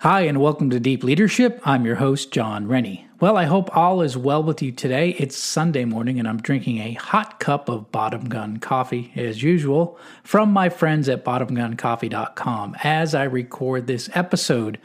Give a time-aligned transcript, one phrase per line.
[0.00, 1.60] Hi, and welcome to Deep Leadership.
[1.64, 3.06] I'm your host, Jon Rennie.
[3.18, 5.16] Well, I hope all is well with you today.
[5.18, 9.98] It's Sunday morning, and I'm drinking a hot cup of Bottom Gun coffee, as usual,
[10.22, 14.78] from my friends at bottomguncoffee.com as I record this episode.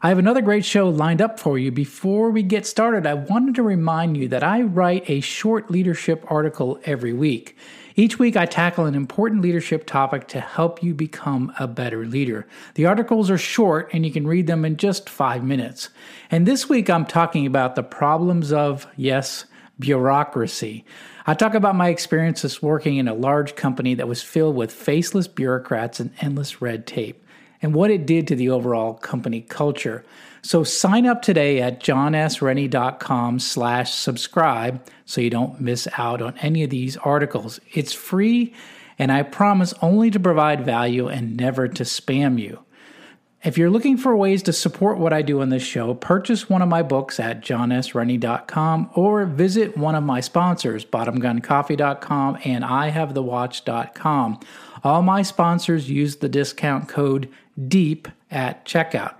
[0.00, 1.72] I have another great show lined up for you.
[1.72, 6.24] Before we get started, I wanted to remind you that I write a short leadership
[6.30, 7.56] article every week.
[7.96, 12.44] Each week, I tackle an important leadership topic to help you become a better leader.
[12.74, 15.90] The articles are short and you can read them in just five minutes.
[16.28, 19.44] And this week, I'm talking about the problems of, yes,
[19.78, 20.84] bureaucracy.
[21.24, 25.28] I talk about my experiences working in a large company that was filled with faceless
[25.28, 27.24] bureaucrats and endless red tape,
[27.62, 30.04] and what it did to the overall company culture.
[30.44, 36.62] So sign up today at jonsrennie.com slash subscribe so you don't miss out on any
[36.62, 37.60] of these articles.
[37.72, 38.52] It's free,
[38.98, 42.58] and I promise only to provide value and never to spam you.
[43.42, 46.60] If you're looking for ways to support what I do on this show, purchase one
[46.60, 54.40] of my books at jonsrennie.com or visit one of my sponsors, bottomguncoffee.com and ihavethewatch.com.
[54.84, 57.30] All my sponsors use the discount code
[57.66, 59.14] DEEP at checkout.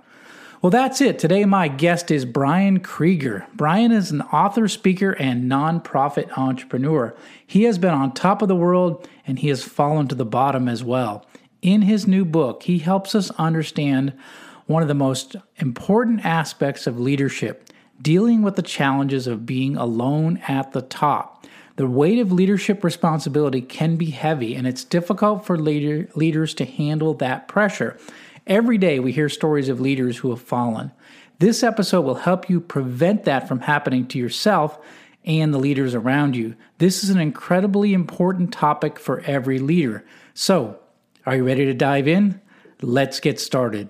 [0.65, 1.19] Well, that's it.
[1.19, 3.45] Today, my guest is Brian Krieger.
[3.53, 7.15] Brian is an author, speaker, and nonprofit entrepreneur.
[7.45, 10.67] He has been on top of the world and he has fallen to the bottom
[10.67, 11.23] as well.
[11.61, 14.13] In his new book, he helps us understand
[14.65, 17.69] one of the most important aspects of leadership
[18.01, 21.45] dealing with the challenges of being alone at the top.
[21.75, 26.65] The weight of leadership responsibility can be heavy, and it's difficult for leader, leaders to
[26.65, 27.99] handle that pressure.
[28.47, 30.91] Every day we hear stories of leaders who have fallen.
[31.39, 34.77] This episode will help you prevent that from happening to yourself
[35.25, 36.55] and the leaders around you.
[36.77, 40.05] This is an incredibly important topic for every leader.
[40.35, 40.79] So,
[41.25, 42.39] are you ready to dive in?
[42.81, 43.89] Let's get started.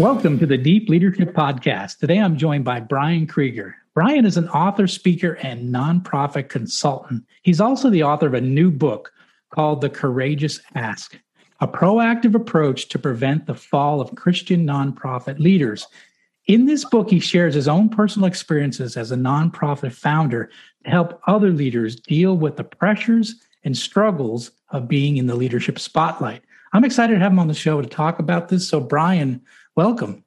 [0.00, 1.98] Welcome to the Deep Leadership Podcast.
[1.98, 3.76] Today I'm joined by Brian Krieger.
[3.92, 7.22] Brian is an author, speaker, and nonprofit consultant.
[7.42, 9.12] He's also the author of a new book
[9.50, 11.20] called The Courageous Ask,
[11.60, 15.86] a proactive approach to prevent the fall of Christian nonprofit leaders.
[16.46, 20.50] In this book, he shares his own personal experiences as a nonprofit founder
[20.84, 23.34] to help other leaders deal with the pressures
[23.64, 26.42] and struggles of being in the leadership spotlight.
[26.72, 28.66] I'm excited to have him on the show to talk about this.
[28.66, 29.42] So, Brian,
[29.80, 30.22] welcome.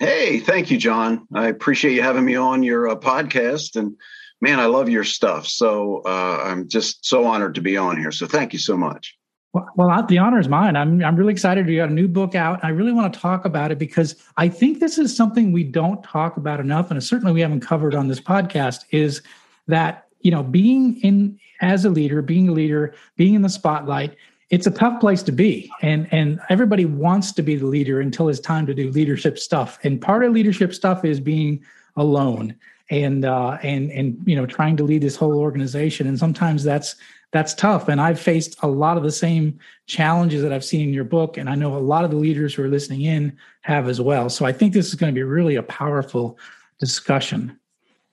[0.00, 1.26] Hey, thank you, Jon.
[1.34, 3.74] I appreciate you having me on your uh, podcast.
[3.74, 3.96] And
[4.42, 5.46] man, I love your stuff.
[5.46, 8.12] So uh, I'm just so honored to be on here.
[8.12, 9.16] So thank you so much.
[9.54, 10.76] Well, well, the honor is mine.
[10.76, 11.66] I'm I'm really excited.
[11.70, 12.60] You got a new book out.
[12.60, 15.64] And I really want to talk about it because I think this is something we
[15.64, 18.84] don't talk about enough, and certainly we haven't covered on this podcast.
[18.90, 19.22] Is
[19.68, 24.16] that you know being in as a leader, being a leader, being in the spotlight,
[24.50, 25.70] it's a tough place to be.
[25.82, 29.78] And and everybody wants to be the leader until it's time to do leadership stuff.
[29.84, 31.64] And part of leadership stuff is being
[31.96, 32.54] alone
[32.90, 36.06] and uh, and and you know trying to lead this whole organization.
[36.06, 36.96] And sometimes that's
[37.30, 37.88] that's tough.
[37.88, 41.36] And i've faced a lot of the same challenges that i've seen in your book.
[41.36, 44.30] And i know a lot of the leaders who are listening in have as well.
[44.30, 46.38] So i think this is going to be really a powerful
[46.78, 47.58] discussion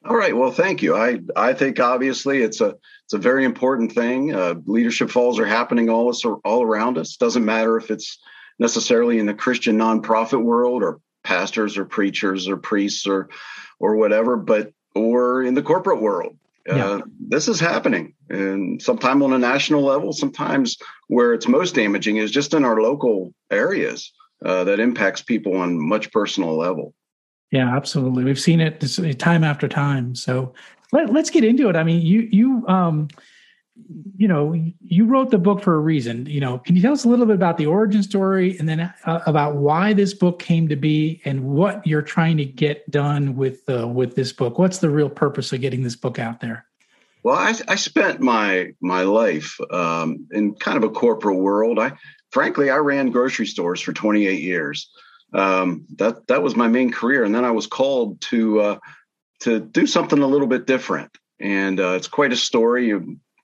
[0.08, 0.36] all right.
[0.36, 0.96] Well, thank you.
[0.96, 4.34] I I think obviously it's a it's a very important thing.
[4.34, 7.18] Uh, leadership falls are happening all us all around us.
[7.18, 8.20] Doesn't matter if it's
[8.60, 13.30] necessarily in the Christian nonprofit world or pastors or preachers or priests or
[13.80, 16.38] or whatever, but or in the corporate world.
[16.70, 17.02] Uh, yeah.
[17.20, 20.14] This is happening, and sometimes on a national level.
[20.14, 20.78] Sometimes
[21.08, 24.12] where it's most damaging is just in our local areas
[24.44, 26.94] uh, that impacts people on much personal level.
[27.56, 28.26] Yeah, absolutely.
[28.26, 28.82] We've seen it
[29.18, 30.14] time after time.
[30.14, 30.54] So
[30.92, 31.78] let, us get into it.
[31.78, 33.08] I mean, you you um,
[34.18, 36.26] you know you wrote the book for a reason.
[36.26, 38.82] You know, can you tell us a little bit about the origin story, and then
[38.82, 43.38] uh, about why this book came to be, and what you're trying to get done
[43.38, 44.60] with uh, with this book?
[44.60, 46.66] What's the real purpose of getting this book out there?
[47.24, 51.80] Well, I, I spent my my life um, in kind of a corporate world.
[51.80, 51.94] I
[52.32, 54.90] frankly I ran grocery stores for 28 years
[55.36, 57.24] um, that that was my main career.
[57.24, 58.80] And then I was called to uh,
[59.42, 61.12] to do something a little bit different.
[61.40, 62.94] and uh, it's quite a story.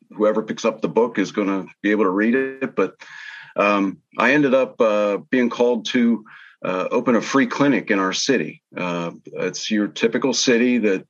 [0.10, 2.76] Whoever picks up the book is going to be able to read it.
[2.76, 2.96] But
[3.56, 6.26] um, I ended up uh, being called to
[6.64, 8.62] uh, open a free clinic in our city.
[8.76, 11.06] Uh, it's your typical city that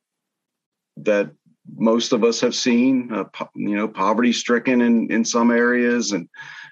[0.97, 1.31] that
[1.75, 3.11] most of us have seen.
[3.11, 6.27] Uh, po- you know, poverty stricken in in some areas, and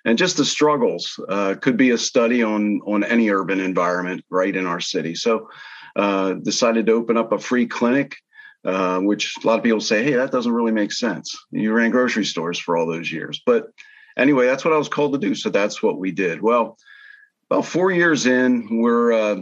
[0.06, 1.20] and just the struggles.
[1.30, 5.16] Uh, could be a study on on any urban environment right in our city.
[5.16, 5.50] So,
[5.96, 8.16] uh, decided to open up a free clinic.
[8.66, 11.34] Uh, which a lot of people say, hey, that doesn't really make sense.
[11.50, 13.42] You ran grocery stores for all those years.
[13.46, 13.68] But
[14.18, 15.34] anyway, that's what I was called to do.
[15.34, 16.42] So that's what we did.
[16.42, 16.78] Well,
[17.50, 19.38] about four years in, we're uh,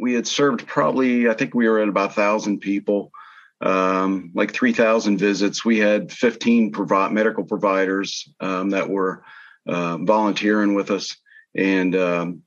[0.00, 3.12] we had served probably I think we were at about thousand people,
[3.60, 5.64] um, like three thousand visits.
[5.64, 9.24] We had fifteen provi- medical providers um, that were
[9.66, 11.16] uh, volunteering with us,
[11.54, 12.42] and um,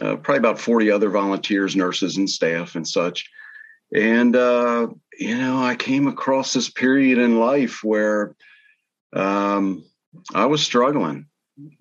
[0.00, 3.28] uh, probably about forty other volunteers, nurses, and staff, and such.
[3.94, 4.88] And uh,
[5.18, 8.34] you know, I came across this period in life where
[9.12, 9.84] um,
[10.34, 11.26] I was struggling.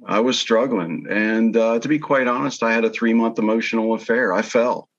[0.06, 1.08] I was struggling.
[1.10, 4.34] And uh, to be quite honest, I had a three month emotional affair.
[4.34, 4.90] I fell.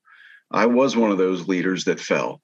[0.51, 2.41] I was one of those leaders that fell.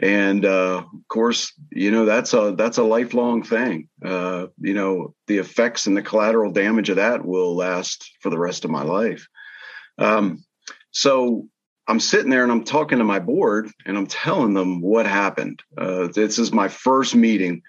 [0.00, 3.88] And uh, of course, you know that's a that's a lifelong thing.
[4.04, 8.38] Uh, you know the effects and the collateral damage of that will last for the
[8.38, 9.26] rest of my life.
[9.98, 10.44] Um,
[10.92, 11.48] so
[11.88, 15.62] I'm sitting there and I'm talking to my board and I'm telling them what happened.
[15.76, 17.62] Uh, this is my first meeting,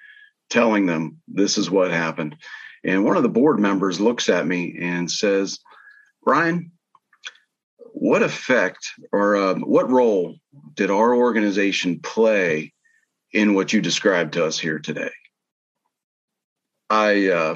[0.50, 2.36] telling them this is what happened.
[2.84, 5.60] And one of the board members looks at me and says,
[6.24, 6.72] Brian,
[8.00, 10.38] what effect or um, what role
[10.75, 12.72] did our organization play
[13.34, 15.12] in what you described to us here today?
[16.90, 17.56] I uh,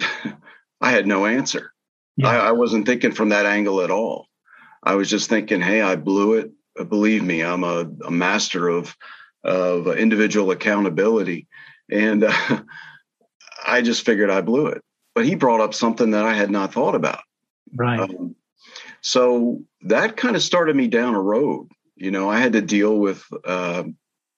[0.80, 1.72] I had no answer.
[2.16, 2.28] Yeah.
[2.28, 4.28] I, I, wasn't thinking from that angle at all.
[4.82, 6.52] I was just thinking, hey, I blew it.
[6.88, 8.96] Believe me, I'm a, a master of
[9.44, 11.48] of individual accountability,
[11.90, 12.62] and uh,
[13.66, 14.82] I just figured I blew it.
[15.14, 17.20] But he brought up something that I had not thought about.
[17.74, 18.00] Right.
[18.00, 18.34] Um,
[19.06, 21.68] so that kind of started me down a road.
[21.94, 23.84] You know, I had to deal with, uh,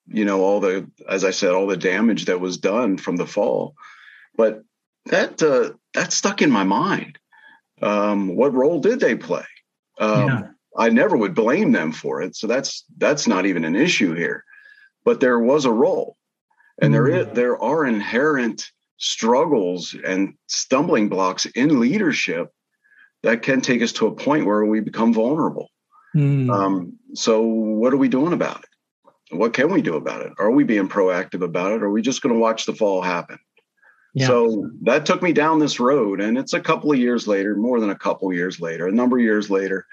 [0.06, 3.26] you know, all the, as I said, all the damage that was done from the
[3.26, 3.72] fall.
[4.36, 4.62] But
[5.06, 7.18] that uh, that stuck in my mind.
[7.80, 9.46] Um, what role did they play?
[9.98, 10.42] Um, yeah.
[10.76, 14.44] I never would blame them for it, so that's that's not even an issue here.
[15.02, 16.18] But there was a role,
[16.82, 16.92] and mm.
[16.92, 22.52] there is, there are inherent struggles and stumbling blocks in leadership
[23.22, 25.70] that can take us to a point where we become vulnerable.
[26.16, 26.50] Mm.
[26.50, 29.36] Um, so, what are we doing about it?
[29.36, 30.32] What can we do about it?
[30.38, 31.82] Are we being proactive about it?
[31.82, 33.38] Or are we just going to watch the fall happen?
[34.14, 34.26] Yeah.
[34.26, 37.78] So that took me down this road, and it's a couple of years later, more
[37.78, 39.86] than a couple of years later, a number of years later,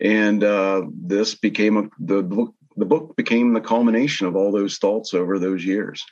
[0.00, 2.54] and uh, this became a, the book.
[2.76, 6.04] The book became the culmination of all those thoughts over those years.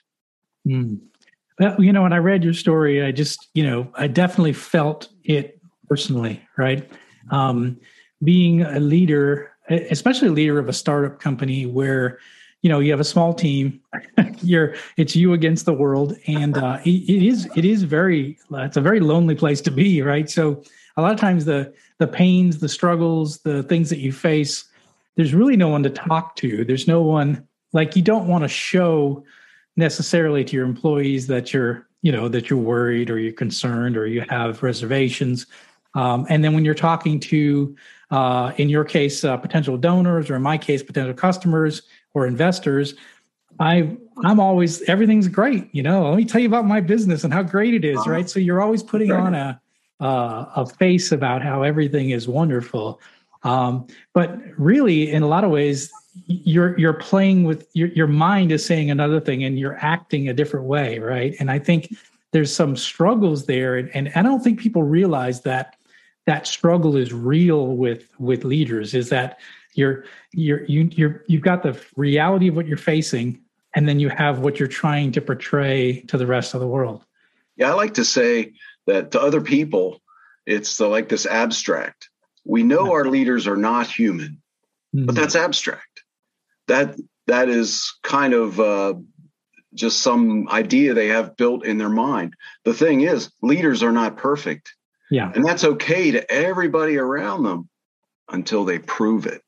[0.67, 0.99] Mm.
[1.61, 5.09] Well, you know, when I read your story, I just, you know, I definitely felt
[5.23, 5.56] it
[5.89, 6.91] personally, right?
[7.31, 7.79] Um,
[8.23, 12.19] being a leader, especially a leader of a startup company where,
[12.63, 13.81] you know, you have a small team,
[14.43, 18.77] you're it's you against the world, and uh, it, it is it is very it's
[18.77, 20.29] a very lonely place to be, right?
[20.31, 20.63] So
[20.97, 24.65] a lot of times the the pains, the struggles, the things that you face,
[25.17, 26.65] there's really no one to talk to.
[26.65, 29.25] There's no one like you don't want to show
[29.77, 34.07] necessarily to your employees that you're you know that you're worried or you're concerned or
[34.07, 35.47] you have reservations
[35.95, 37.75] um, and then when you're talking to
[38.11, 41.83] uh, in your case uh, potential donors or in my case potential customers
[42.15, 42.95] or investors
[43.61, 46.09] i i'm always everything's great you know?
[46.09, 48.29] Let me tell you about my business and how great it is right?
[48.29, 49.61] So you're always putting on a
[50.01, 53.01] uh, a face about how everything is wonderful.
[53.43, 55.91] Um, but really in a lot of ways
[56.27, 60.35] you're you're playing with your your mind is saying another thing and you're acting a
[60.35, 61.35] different way right?
[61.41, 61.95] And i think
[62.33, 65.76] there's some struggles there and, and i don't think people realize that
[66.27, 69.39] that struggle is real with with leaders is that
[69.75, 73.41] you're you're you, you're you've got the reality of what you're facing
[73.75, 77.05] and then you have what you're trying to portray to the rest of the world
[77.57, 78.53] yeah i like to say
[78.87, 80.01] that to other people
[80.47, 82.09] it's the, like this abstract
[82.45, 84.41] we know our leaders are not human
[84.93, 85.15] but mm-hmm.
[85.15, 86.03] that's abstract
[86.69, 88.95] that that is kind of uh,
[89.75, 92.35] just some idea they have built in their mind.
[92.65, 94.75] The thing is, leaders are not perfect.
[95.11, 95.31] Yeah.
[95.35, 97.69] And that's okay to everybody around them
[98.29, 99.43] until they prove it.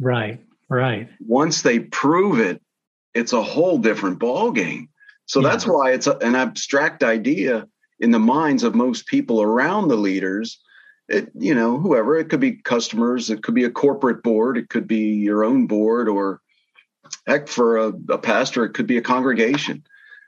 [0.00, 0.40] Right.
[0.68, 1.08] Right.
[1.20, 2.60] Once they prove it,
[3.14, 4.88] it's a whole different ball game.
[5.26, 5.48] So yeah.
[5.48, 7.66] that's why it's a, an abstract idea
[8.00, 10.60] in the minds of most people around the leaders.
[11.08, 14.68] It, you know, whoever it could be customers, it could be a corporate board, it
[14.68, 16.42] could be your own board, or
[17.26, 19.84] heck, for a, a pastor, it could be a congregation.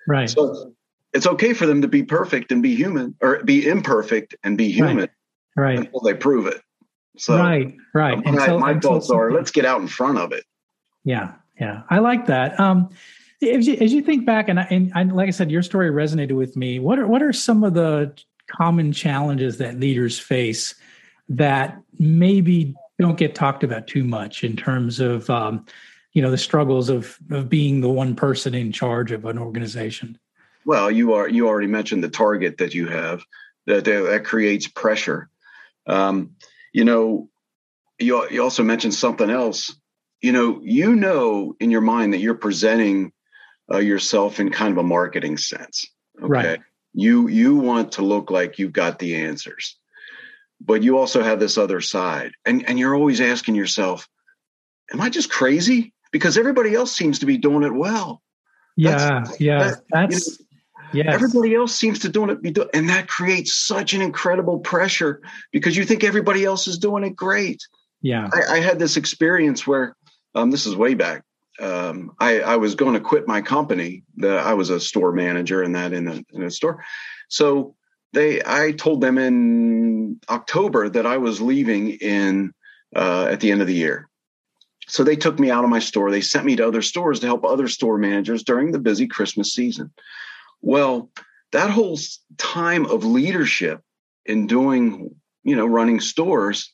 [0.09, 0.31] Right.
[0.31, 0.75] So
[1.13, 4.71] it's okay for them to be perfect and be human, or be imperfect and be
[4.71, 5.11] human, right.
[5.57, 5.79] right.
[5.79, 6.61] until they prove it.
[7.17, 8.25] So right, right.
[8.25, 10.45] My, until, my thoughts are, let's get out in front of it.
[11.05, 12.59] Yeah, yeah, I like that.
[12.61, 12.91] Um,
[13.43, 15.91] as you, as you think back, and, I, and I, like I said, your story
[15.91, 16.79] resonated with me.
[16.79, 18.15] What are what are some of the
[18.49, 20.75] common challenges that leaders face
[21.29, 25.65] that maybe don't get talked about too much in terms of um,
[26.13, 30.19] you know the struggles of of being the one person in charge of an organization?
[30.65, 33.23] Well, you are you already mentioned the target that you have
[33.67, 35.29] that that creates pressure.
[35.87, 36.37] Um,
[36.73, 37.29] you know,
[37.99, 39.75] you you also mentioned something else.
[40.21, 43.13] You know, you know in your mind that you're presenting
[43.73, 45.87] uh, yourself in kind of a marketing sense.
[46.19, 46.29] Okay.
[46.29, 46.61] Right.
[46.93, 49.79] You you want to look like you've got the answers,
[50.61, 54.09] but you also have this other side, and and you're always asking yourself,
[54.93, 58.21] "Am I just crazy?" Because everybody else seems to be doing it well.
[58.77, 60.29] Yeah, that's, yeah, that, that's.
[60.29, 60.47] You know,
[60.93, 61.07] yes.
[61.13, 65.21] Everybody else seems to doing it, and that creates such an incredible pressure
[65.53, 67.61] because you think everybody else is doing it great.
[68.03, 69.97] Yeah, I, I had this experience where
[70.35, 71.25] um, this is way back
[71.61, 74.03] um, I, I, was going to quit my company.
[74.17, 76.85] The, I was a store manager and that in a, in a store.
[77.29, 77.77] So
[78.13, 82.53] they, I told them in October that I was leaving in
[82.97, 84.09] uh, at the end of the year.
[84.87, 86.11] So they took me out of my store.
[86.11, 89.55] They sent me to other stores to help other store managers during the busy Christmas
[89.55, 89.93] season.
[90.63, 91.11] Well,
[91.53, 91.99] that whole
[92.39, 93.83] time of leadership
[94.27, 96.73] in doing, you know, running stores,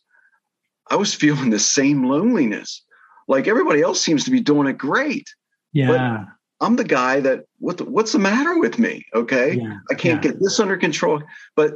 [0.91, 2.83] I was feeling the same loneliness
[3.29, 5.29] like everybody else seems to be doing it great.
[5.73, 5.89] Yeah.
[5.89, 9.05] But I'm the guy that what the, what's the matter with me?
[9.15, 9.55] Okay.
[9.55, 9.79] Yeah.
[9.91, 10.31] I can't yeah.
[10.31, 11.23] get this under control.
[11.55, 11.75] But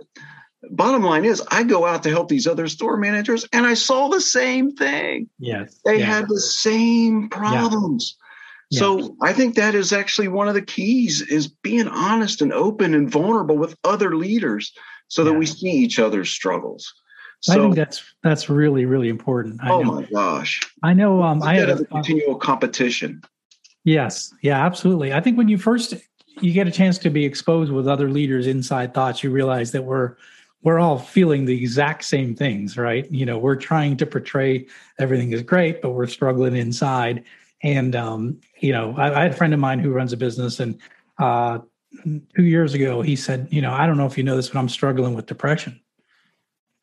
[0.71, 4.09] bottom line is I go out to help these other store managers and I saw
[4.09, 5.29] the same thing.
[5.39, 5.79] Yes.
[5.85, 6.07] They yeah.
[6.07, 8.17] had the same problems.
[8.73, 12.95] So I think that is actually one of the keys is being honest and open
[12.95, 14.73] and vulnerable with other leaders
[15.09, 16.93] so that we see each other's struggles.
[17.41, 19.61] So, I think that's that's really really important.
[19.63, 19.93] I oh know.
[19.93, 20.61] my gosh!
[20.83, 21.23] I know.
[21.23, 23.23] Um, I have a continual competition.
[23.83, 25.15] Yes, yeah, absolutely.
[25.15, 25.95] I think when you first
[26.43, 29.85] you get a chance to be exposed with other leaders' inside thoughts, you realize that
[29.85, 30.17] we're
[30.63, 33.11] we're all feeling the exact same things, right?
[33.11, 34.67] You know, we're trying to portray
[34.99, 37.25] everything is great, but we're struggling inside.
[37.63, 40.61] And um, you know, I, I had a friend of mine who runs a business,
[40.61, 40.79] and
[41.19, 41.59] uh,
[42.05, 44.59] two years ago he said, you know, I don't know if you know this, but
[44.59, 45.81] I'm struggling with depression.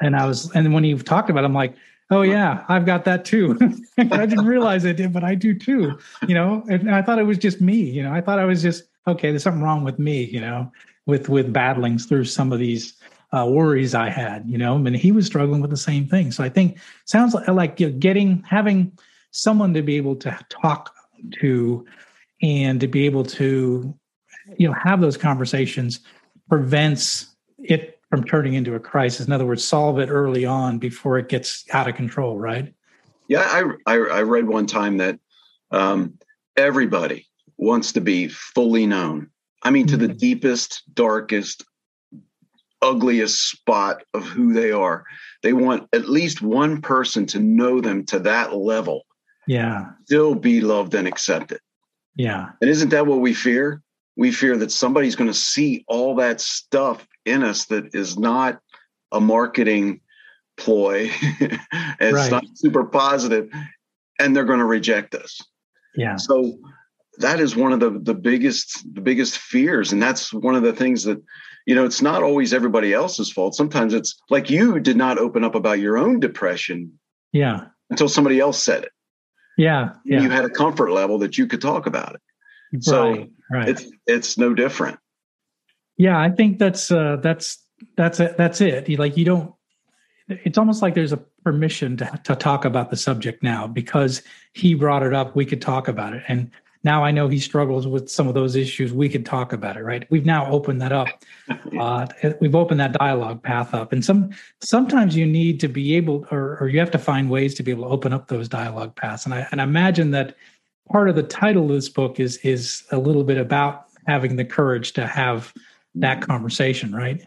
[0.02, 1.76] And I was, and when he talked about it, I'm like,
[2.12, 3.58] oh yeah, I've got that too.
[3.98, 5.98] I didn't realize I did, but I do too.
[6.28, 7.78] You know, and I thought it was just me.
[7.78, 9.30] You know, I thought I was just okay.
[9.30, 10.26] There's something wrong with me.
[10.26, 10.72] You know,
[11.06, 12.94] with with battling through some of these
[13.32, 14.48] uh, worries I had.
[14.48, 16.32] You know, and he was struggling with the same thing.
[16.32, 18.92] So I think sounds like like getting having
[19.38, 20.94] someone to be able to talk
[21.40, 21.86] to
[22.42, 23.94] and to be able to
[24.58, 26.00] you know have those conversations
[26.50, 29.28] prevents it from turning into a crisis.
[29.28, 32.74] In other words, solve it early on before it gets out of control, right?
[33.28, 35.20] Yeah, I I, I read one time that
[35.72, 36.18] um,
[36.56, 37.28] everybody
[37.58, 39.30] wants to be fully known.
[39.64, 40.08] I mean, to mm-hmm.
[40.08, 41.66] the deepest, darkest,
[42.82, 45.04] ugliest spot of who they are.
[45.44, 49.07] They want at least one person to know them to that level.
[49.48, 49.92] Yeah.
[50.06, 51.60] Still be loved and accepted.
[52.16, 52.50] Yeah.
[52.62, 53.82] And isn't that what we fear?
[54.16, 58.60] We fear that somebody's going to see all that stuff in us that is not
[59.12, 60.02] a marketing
[60.58, 61.12] ploy.
[61.22, 62.32] it's right.
[62.32, 63.50] not super positive,
[64.20, 65.40] and they're going to reject us.
[65.96, 66.16] Yeah.
[66.16, 66.58] So
[67.20, 70.74] that is one of the the biggest the biggest fears, and that's one of the
[70.74, 71.22] things that
[71.66, 73.56] you know it's not always everybody else's fault.
[73.56, 77.00] Sometimes it's like you did not open up about your own depression.
[77.32, 77.66] Yeah.
[77.90, 78.92] Until somebody else said it.
[79.58, 79.94] Yeah.
[80.06, 80.22] yeah.
[80.22, 82.22] You had a comfort level that you could talk about it.
[82.84, 83.70] So right, right.
[83.70, 85.00] it's it's no different.
[85.98, 87.58] Yeah, I think that's uh, that's
[87.96, 88.38] that's it.
[88.38, 88.88] That's it.
[88.88, 89.54] You, like you don't.
[90.28, 94.22] It's almost like there's a permission to to talk about the subject now because
[94.54, 95.36] he brought it up.
[95.36, 96.52] We could talk about it, and
[96.88, 98.94] now I know he struggles with some of those issues.
[98.94, 100.10] We could talk about it, right?
[100.10, 101.08] We've now opened that up.
[101.80, 102.06] Uh,
[102.42, 106.58] we've opened that dialogue path up, and some sometimes you need to be able, or
[106.60, 109.26] or you have to find ways to be able to open up those dialogue paths.
[109.26, 110.36] And I and I imagine that
[110.92, 114.44] part of the title of this book is is a little bit about having the
[114.44, 115.54] courage to have
[115.96, 117.22] that conversation, right?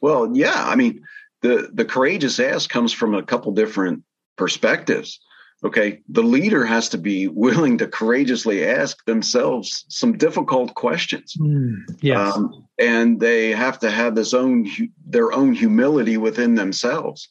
[0.00, 0.64] Well, yeah.
[0.66, 1.02] I mean,
[1.40, 4.04] the the courageous ask comes from a couple different
[4.36, 5.18] perspectives.
[5.64, 11.34] Okay, the leader has to be willing to courageously ask themselves some difficult questions.
[11.40, 12.36] Mm, yes.
[12.36, 14.66] Um, and they have to have this own
[15.06, 17.28] their own humility within themselves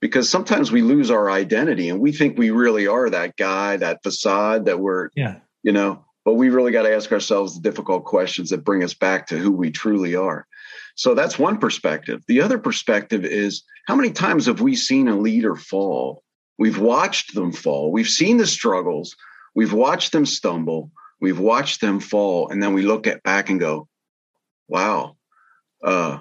[0.00, 4.02] because sometimes we lose our identity and we think we really are that guy that
[4.02, 8.04] facade that we're yeah you know, but we really got to ask ourselves the difficult
[8.04, 10.46] questions that bring us back to who we truly are.
[10.94, 12.22] So that's one perspective.
[12.28, 16.22] The other perspective is how many times have we seen a leader fall?
[16.58, 17.90] We've watched them fall.
[17.90, 19.16] We've seen the struggles.
[19.54, 20.90] We've watched them stumble.
[21.20, 22.48] We've watched them fall.
[22.48, 23.88] And then we look at back and go,
[24.68, 25.16] wow,
[25.82, 26.18] uh,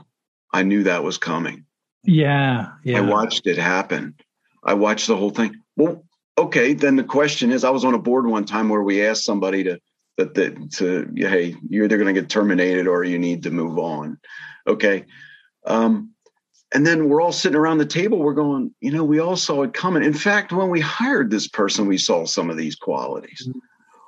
[0.54, 1.66] I knew that was coming.
[2.04, 2.74] Yeah.
[2.84, 3.00] Yeah.
[3.00, 4.16] I watched it happen.
[4.64, 5.56] I watched the whole thing.
[5.76, 6.04] Well,
[6.38, 6.74] okay.
[6.74, 9.64] Then the question is I was on a board one time where we asked somebody
[9.64, 9.80] to,
[10.18, 13.78] that, that to, hey, you're either going to get terminated or you need to move
[13.80, 14.20] on.
[14.68, 15.06] Okay.
[15.66, 16.12] Um,
[16.74, 18.20] and then we're all sitting around the table.
[18.20, 20.04] We're going, you know, we all saw it coming.
[20.04, 23.50] In fact, when we hired this person, we saw some of these qualities.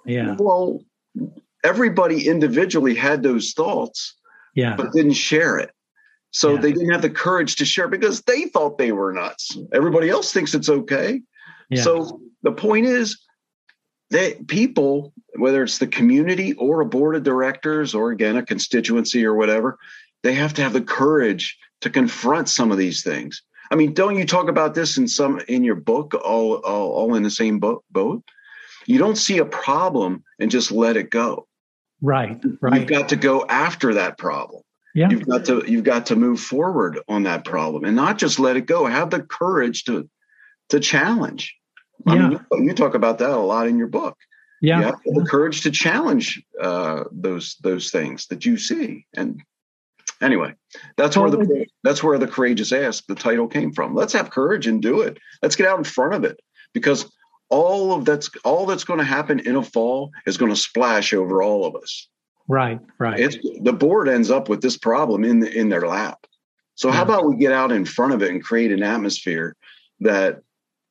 [0.06, 0.36] Yeah.
[0.40, 0.82] Well,
[1.64, 4.16] everybody individually had those thoughts,
[4.56, 4.76] yeah.
[4.76, 5.72] but didn't share it.
[6.32, 6.62] So Yeah.
[6.62, 9.58] they didn't have the courage to share because they thought they were nuts.
[9.74, 11.22] Everybody else thinks it's okay.
[11.70, 11.82] Yeah.
[11.82, 13.20] So the point is
[14.10, 19.26] that people, whether it's the community or a board of directors or again a constituency
[19.26, 19.78] or whatever,
[20.24, 23.44] they have to have the courage to confront some of these things.
[23.70, 27.16] I mean, don't you talk about this in some in your book, all all, all
[27.16, 28.24] in the same boat, boat?
[28.86, 31.48] You don't see a problem and just let it go.
[32.62, 32.82] right.
[32.82, 34.62] You've got to go after that problem.
[34.96, 35.10] Yeah.
[35.10, 38.58] You've got to you've got to move forward on that problem and not just let
[38.58, 38.86] it go.
[38.86, 40.10] Have the courage to
[40.70, 41.56] to challenge.
[42.06, 44.18] I mean, you, you talk about that a lot in your book.
[44.62, 44.78] Yeah.
[44.78, 49.06] You have to have the courage to challenge uh, those those things that you see.
[49.16, 49.42] And
[50.24, 50.56] anyway,
[50.98, 53.94] that's where the that's where the courageous ask the title came from.
[53.94, 55.18] Let's have courage and do it.
[55.42, 56.40] Let's get out in front of it
[56.74, 57.12] because
[57.50, 61.14] all of that's all that's going to happen in a fall is going to splash
[61.14, 62.08] over all of us.
[62.48, 62.80] Right.
[62.98, 63.20] Right.
[63.20, 66.26] It's the board ends up with this problem in the, in their lap.
[66.76, 67.04] So how Yeah.
[67.04, 69.56] about we get out in front of it and create an atmosphere
[70.00, 70.42] that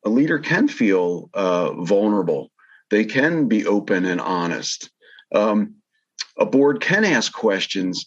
[0.05, 2.51] a leader can feel uh, vulnerable.
[2.91, 4.91] They can be open and honest.
[5.35, 5.75] Um,
[6.39, 8.07] a board can ask questions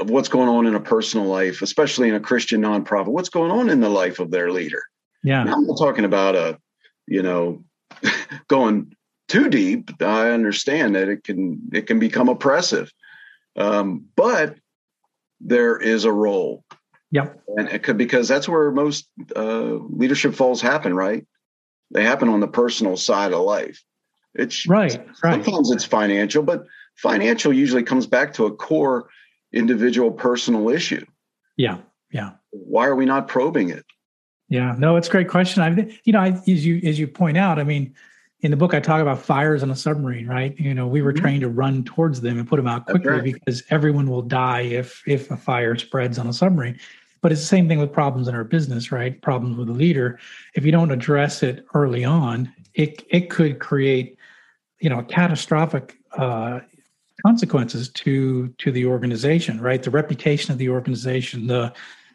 [0.00, 3.08] of what's going on in a personal life, especially in a Christian nonprofit.
[3.08, 4.82] What's going on in the life of their leader?
[5.22, 5.42] yeah.
[5.44, 6.58] Now, I'm not talking about a,
[7.06, 7.64] you know,
[8.48, 8.92] going
[9.28, 9.90] too deep.
[10.02, 12.92] I understand that it can it can become oppressive,
[13.56, 14.56] um, but
[15.40, 16.64] there is a role,
[17.10, 17.40] Yep.
[17.56, 20.94] and it could because that's where most uh, leadership falls happen.
[20.94, 21.26] Right?
[21.90, 23.82] They happen on the personal side of life.
[24.34, 24.98] It's Right.
[25.24, 25.42] Right.
[25.44, 26.64] sometimes it's financial, but
[26.96, 29.08] financial usually comes back to a core
[29.52, 31.04] individual personal issue.
[31.56, 31.78] Yeah.
[32.10, 32.32] Yeah.
[32.50, 33.84] Why are we not probing it?
[34.48, 35.62] Yeah, no, it's a great question.
[35.62, 37.94] I, you know, I, as you as you point out, I mean,
[38.40, 40.58] in the book I talk about fires on a submarine, right?
[40.58, 41.20] You know, we were Mhm.
[41.20, 43.22] trained to run towards them and put them out quickly right.
[43.22, 46.78] because everyone will die if if a fire spreads on a submarine.
[47.20, 49.20] But it's the same thing with problems in our business, right?
[49.20, 50.18] Problems with a leader.
[50.54, 54.16] If you don't address it early on, it it could create,
[54.80, 56.60] you know, a catastrophic uh,
[57.24, 59.82] consequences to to the organization, right?
[59.82, 61.72] The reputation of the organization, the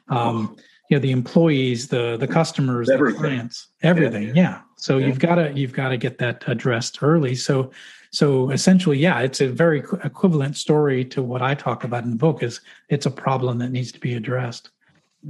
[0.09, 0.55] um,
[0.89, 3.21] you know, the employees, the the customers, Everything.
[3.21, 4.35] the clients, everything.
[4.35, 4.61] Yeah.
[4.77, 5.07] So Yeah.
[5.07, 7.35] you've got to you've got to get that addressed early.
[7.35, 7.71] So
[8.11, 12.15] so essentially, yeah, it's a very equivalent story to what I talk about in the
[12.15, 12.43] book.
[12.43, 14.69] Is it's a problem that needs to be addressed.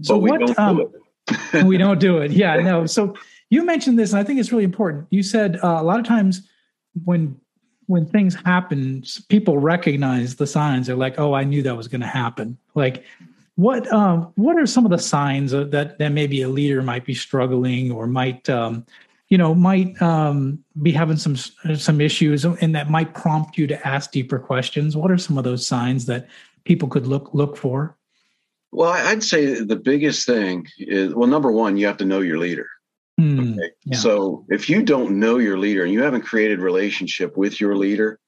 [0.02, 0.94] So but we what don't um, do
[1.54, 1.66] it.
[1.66, 2.32] we don't do it.
[2.44, 2.86] Yeah, no.
[2.86, 3.16] So
[3.50, 5.08] you mentioned this, and I think it's really important.
[5.12, 6.48] You said uh, a lot of times
[7.06, 7.40] when
[7.88, 10.88] when things happen, people recognize the signs.
[10.88, 13.04] They're like, "Oh, I knew that was going to happen." Like,
[13.56, 17.14] what um, what are some of the signs that that maybe a leader might be
[17.14, 18.86] struggling or might um,
[19.30, 23.88] you know might um, be having some some issues, and that might prompt you to
[23.88, 24.98] ask deeper questions?
[24.98, 26.28] What are some of those signs that
[26.64, 27.96] people could look look for?
[28.72, 32.40] Well, I'd say the biggest thing is well, number one, you have to know your
[32.40, 32.68] leader.
[33.20, 33.72] Hmm, Okay.
[33.86, 33.98] Yeah.
[33.98, 38.20] So if you don't know your leader and you haven't created relationship with your leader,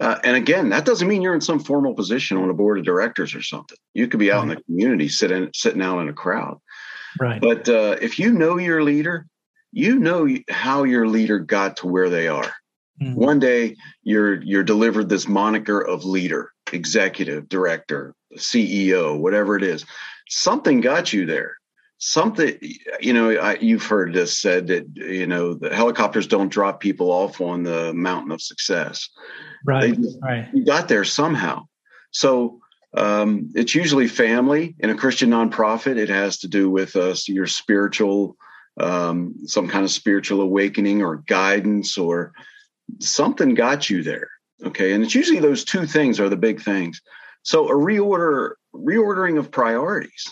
[0.00, 2.84] uh, and again, that doesn't mean you're in some formal position on a board of
[2.84, 3.78] directors or something.
[3.94, 6.58] You could be out in the community, sitting sitting out in a crowd.
[7.18, 7.40] right.
[7.40, 9.26] But uh, if you know your leader,
[9.72, 12.52] you know how your leader got to where they are.
[13.00, 13.14] Hmm.
[13.14, 19.86] One day you're you're delivered this moniker of leader, executive, director, CEO, whatever it is.
[20.28, 21.56] Something got you there.
[21.98, 22.58] Something,
[23.00, 27.10] you know, I, you've heard this said that you know the helicopters don't drop people
[27.10, 29.08] off on the mountain of success.
[29.64, 29.96] Right.
[29.96, 30.48] They- right.
[30.52, 31.66] You got there somehow.
[32.10, 32.60] So
[32.96, 35.96] um, it's usually family in a Christian nonprofit.
[35.96, 38.36] It has to do with uh, your spiritual,
[38.78, 42.32] um, some kind of spiritual awakening or guidance or
[43.00, 44.28] something got you there.
[44.64, 47.02] Okay, and it's usually those two things are the big things.
[47.42, 50.26] So a reorder, reordering of priorities.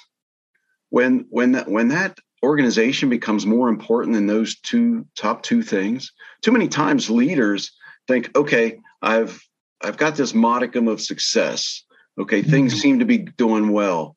[0.94, 6.12] When when that when that organization becomes more important than those two top two things,
[6.40, 7.72] too many times leaders
[8.06, 9.42] think, okay, I've
[9.82, 11.82] I've got this modicum of success.
[12.16, 12.50] Okay, mm-hmm.
[12.52, 14.14] things seem to be doing well,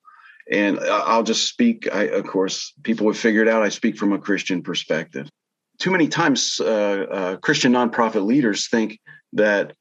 [0.52, 1.92] and I'll just speak.
[1.92, 5.28] I, of course, people have figured out I speak from a Christian perspective.
[5.80, 9.00] Too many times, uh, uh, Christian nonprofit leaders think
[9.34, 9.74] that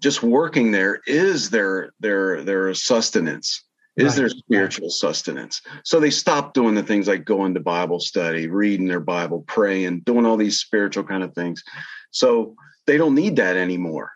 [0.00, 3.64] just working there is their their their sustenance
[3.96, 4.16] is right.
[4.16, 5.60] their spiritual sustenance?
[5.84, 10.00] So they stop doing the things like going to bible study reading their bible praying
[10.00, 11.62] doing all these spiritual kind of things.
[12.10, 12.54] So
[12.86, 14.12] they don't need that anymore.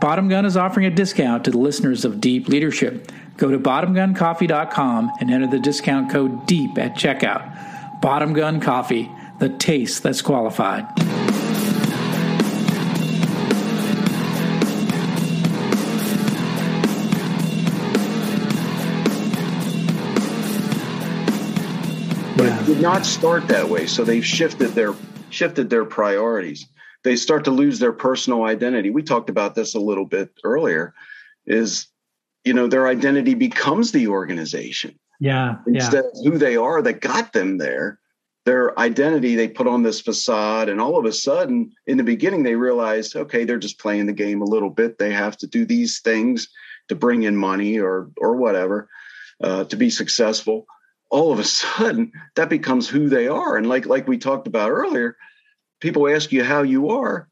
[0.00, 3.12] Bottom Gun is offering a discount to the listeners of Deep Leadership.
[3.36, 8.00] Go to bottomguncoffee.com and enter the discount code DEEP at checkout.
[8.00, 9.10] Bottom Gun Coffee,
[9.40, 10.86] the taste that's qualified.
[22.38, 23.84] But it did not start that way.
[23.84, 24.94] So they've shifted their
[25.28, 26.66] shifted their priorities.
[27.02, 28.90] They start to lose their personal identity.
[28.90, 30.94] We talked about this a little bit earlier.
[31.46, 31.90] Is
[32.44, 36.20] you know their identity becomes the organization yeah instead yeah.
[36.20, 37.98] of who they are that got them there
[38.46, 42.42] their identity they put on this facade and all of a sudden in the beginning
[42.42, 45.64] they realized okay they're just playing the game a little bit they have to do
[45.64, 46.48] these things
[46.88, 48.88] to bring in money or or whatever
[49.42, 50.66] uh, to be successful
[51.10, 54.70] all of a sudden that becomes who they are and like like we talked about
[54.70, 55.16] earlier
[55.80, 57.28] people ask you how you are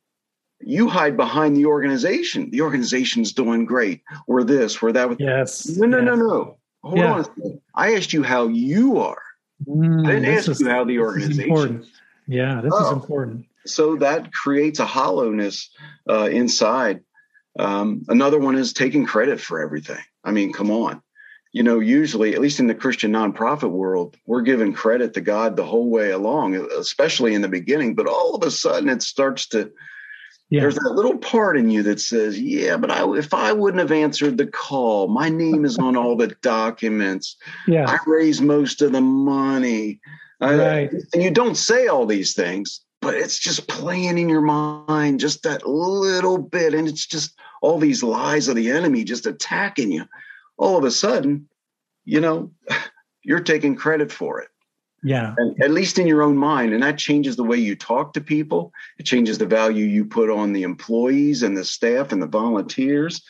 [0.61, 2.51] you hide behind the organization.
[2.51, 4.03] The organization's doing great.
[4.27, 5.19] We're this, we're that.
[5.21, 5.67] Yes.
[5.77, 6.07] No, no, yes.
[6.07, 6.59] no, no.
[6.83, 7.13] Hold yeah.
[7.13, 7.61] on.
[7.75, 9.23] I asked you how you are.
[9.67, 11.87] Mm, I didn't ask is, you how the organization.
[12.27, 12.87] Yeah, this oh.
[12.87, 13.47] is important.
[13.67, 15.71] So that creates a hollowness
[16.09, 17.01] uh, inside.
[17.59, 20.03] Um, another one is taking credit for everything.
[20.25, 21.03] I mean, come on.
[21.53, 25.57] You know, usually, at least in the Christian nonprofit world, we're giving credit to God
[25.57, 27.95] the whole way along, especially in the beginning.
[27.95, 29.73] But all of a sudden, it starts to
[30.51, 30.63] yeah.
[30.63, 33.93] There's that little part in you that says, "Yeah, but I, if I wouldn't have
[33.93, 37.37] answered the call, my name is on all the documents.
[37.67, 40.01] Yeah, I raised most of the money."
[40.41, 40.91] Uh, right.
[40.91, 45.21] I, and you don't say all these things, but it's just playing in your mind
[45.21, 49.93] just that little bit, and it's just all these lies of the enemy just attacking
[49.93, 50.05] you.
[50.59, 51.49] All of a sudden,
[52.05, 52.51] you know,
[53.23, 54.49] you're taking credit for it.
[55.03, 55.35] Yeah.
[55.37, 56.73] And at least in your own mind.
[56.73, 58.73] And that changes the way you talk to people.
[58.99, 63.23] It changes the value you put on the employees and the staff and the volunteers.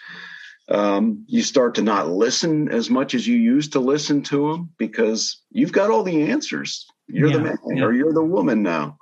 [0.70, 4.70] Um, you start to not listen as much as you used to listen to them
[4.78, 6.86] because you've got all the answers.
[7.06, 7.84] You're yeah, the man yeah.
[7.84, 8.98] or you're the woman now.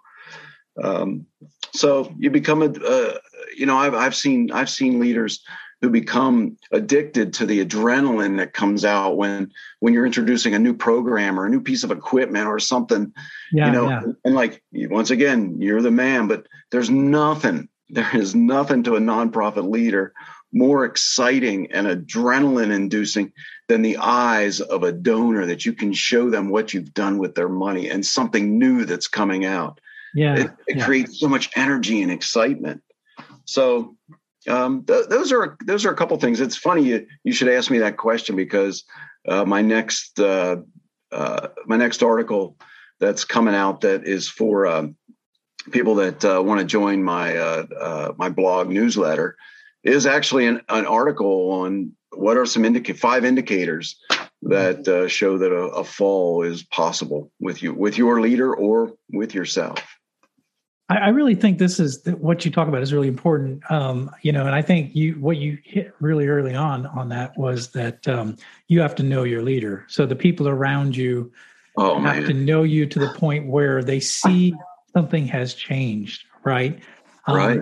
[0.83, 1.27] Um,
[1.73, 3.19] so you become a, uh,
[3.57, 5.43] you know, I've, I've seen, I've seen leaders
[5.83, 10.75] who become addicted to the adrenaline that comes out when when you're introducing a new
[10.75, 13.13] program or a new piece of equipment or something
[13.53, 14.03] yeah, you know yeah.
[14.25, 19.01] and like once again you're the man but there's nothing there is nothing to a
[19.01, 20.13] nonprofit leader
[20.53, 23.33] more exciting and adrenaline inducing
[23.69, 27.35] than the eyes of a donor that you can show them what you've done with
[27.35, 29.81] their money and something new that's coming out.
[30.15, 30.37] Yeah.
[30.37, 30.85] It, it yeah.
[30.85, 32.83] creates so much energy and excitement.
[33.45, 33.97] So
[34.49, 36.41] um, th- those are those are a couple things.
[36.41, 38.85] It's funny you, you should ask me that question because
[39.29, 40.57] uh, my next uh,
[41.13, 42.57] uh, my next article
[43.01, 44.97] that's coming out that is for um,
[45.71, 49.37] people that uh, want to join my uh, uh, my blog newsletter
[49.83, 54.01] is actually an, an article on what are some indica- five indicators
[54.43, 59.35] that show that a, a, fall is possible with you with your leader or with
[59.35, 59.96] yourself.
[60.89, 63.69] I, I really think this is what you talk about is really important.
[63.71, 67.37] Um, you know, and I think you what you hit really early on on that
[67.37, 68.37] was that um,
[68.69, 69.85] you have to know your leader.
[69.89, 71.33] So the people around you
[71.77, 72.25] oh, have man.
[72.25, 74.55] to know you to the point where they see
[74.95, 76.81] something has changed, right?
[77.27, 77.61] Um, right.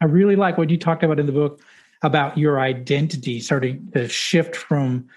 [0.00, 1.60] I really like what you talked about in the book
[2.02, 5.08] about your identity starting to shift from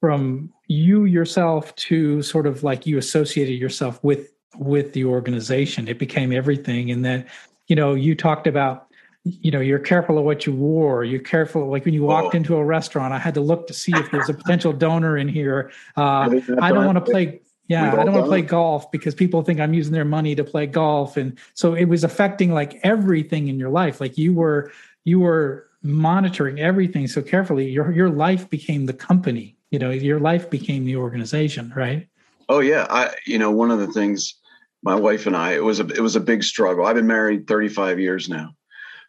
[0.00, 5.88] from you yourself to sort of like you associated yourself with with the organization.
[5.88, 7.26] It became everything and then
[7.66, 8.86] you know you talked about
[9.24, 11.04] you know you're careful of what you wore.
[11.04, 13.92] You're careful like when you walked into a restaurant i had to look to see
[13.94, 15.72] if there's a potential donor in here.
[15.96, 19.42] Uh, i don't want to play yeah i don't want to play golf because people
[19.42, 21.16] think i'm using their money to play golf.
[21.16, 24.00] And so it was affecting like everything in your life.
[24.00, 24.70] Like you were
[25.04, 27.68] you were monitoring everything so carefully.
[27.68, 32.08] Your your life became the company you know your life became the organization right?
[32.48, 32.86] Oh yeah.
[32.88, 34.34] I you know one of the things
[34.82, 37.46] my wife and i it was a it was a big struggle i've been married
[37.46, 38.50] 35 years now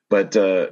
[0.10, 0.68] but uh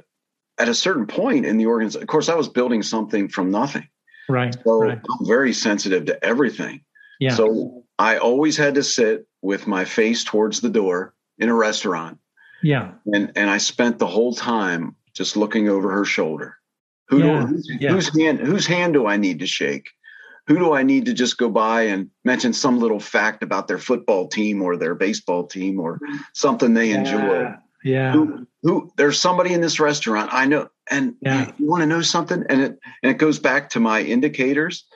[0.58, 3.86] at a certain point in the organization of course i was building something from nothing
[4.28, 4.98] right so right.
[4.98, 6.82] i'm very sensitive to everything
[7.20, 7.34] yeah.
[7.34, 12.18] so i always had to sit with my face towards the door in a restaurant
[12.62, 16.58] yeah and and i spent the whole time just looking over her shoulder.
[17.08, 17.90] Who yeah, do, whose, yeah.
[17.90, 19.88] whose hand whose hand do I need to shake?
[20.46, 23.78] Who do I need to just go by and mention some little fact about their
[23.78, 25.98] football team or their baseball team or
[26.34, 27.54] something they yeah, enjoy?
[27.84, 28.12] Yeah.
[28.12, 31.52] Who, who there's somebody in this restaurant I know and yeah.
[31.56, 34.86] you, want to know something and it and it goes back to my indicators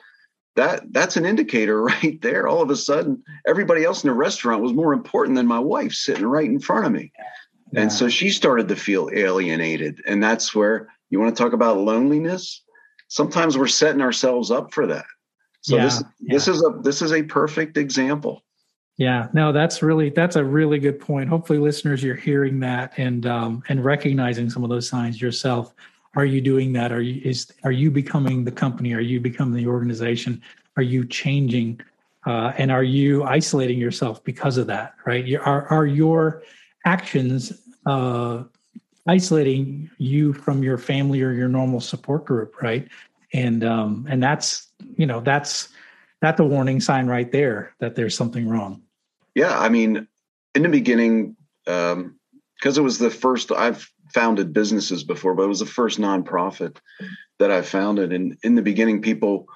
[0.57, 4.61] that that's an indicator right there all of a sudden everybody else in the restaurant
[4.61, 7.13] was more important than my wife sitting right in front of me
[7.71, 7.81] yeah.
[7.81, 10.01] and so she started to feel alienated.
[10.05, 12.63] And that's where you want to talk about loneliness.
[13.07, 15.05] Sometimes we're setting ourselves up for that.
[15.61, 16.33] So yeah, this yeah.
[16.33, 18.43] this is a this is a perfect example.
[18.97, 21.29] Yeah, no, that's really that's a really good point.
[21.29, 25.73] Hopefully, listeners, you're hearing that and um, and recognizing some of those signs yourself.
[26.15, 26.91] Are you doing that?
[26.91, 28.93] Are you is are you becoming the company?
[28.93, 30.41] Are you becoming the organization?
[30.77, 31.79] Are you changing?
[32.27, 34.93] Uh, and are you isolating yourself because of that?
[35.05, 35.25] Right?
[35.25, 36.43] You, are are your
[36.85, 37.53] actions
[37.85, 38.43] uh,
[39.07, 42.87] isolating you from your family or your normal support group, right?
[43.33, 45.69] And um, and that's you know that's
[46.21, 48.81] that's a warning sign right there that there's something wrong.
[49.33, 50.07] Yeah, I mean,
[50.55, 52.17] in the beginning, because um,
[52.63, 56.77] it was the first I've founded businesses before, but it was the first nonprofit
[57.39, 59.47] that I founded, and in the beginning, people.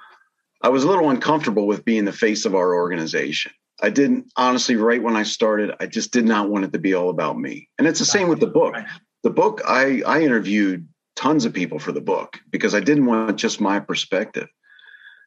[0.61, 3.51] I was a little uncomfortable with being the face of our organization.
[3.83, 6.93] I didn't honestly, right when I started, I just did not want it to be
[6.93, 7.69] all about me.
[7.77, 8.75] And it's the same with the book.
[9.23, 13.37] The book, I, I interviewed tons of people for the book because I didn't want
[13.37, 14.47] just my perspective.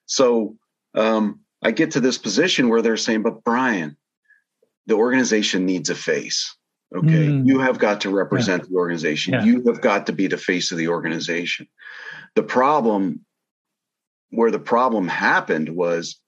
[0.09, 0.57] So
[0.95, 3.97] um, I get to this position where they're saying, but Brian,
[4.87, 6.57] the organization needs a face.
[6.95, 7.29] Okay.
[7.29, 7.47] Mm.
[7.47, 8.69] You have got to represent yeah.
[8.71, 9.35] the organization.
[9.35, 9.45] Yeah.
[9.45, 11.69] You have got to be the face of the organization.
[12.35, 13.25] The problem,
[14.31, 16.19] where the problem happened was